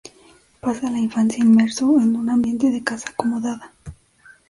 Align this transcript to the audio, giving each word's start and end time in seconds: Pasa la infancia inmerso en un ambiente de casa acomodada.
Pasa 0.61 0.89
la 0.89 0.97
infancia 0.97 1.37
inmerso 1.43 2.01
en 2.01 2.15
un 2.15 2.27
ambiente 2.31 2.71
de 2.71 2.83
casa 2.83 3.09
acomodada. 3.11 3.71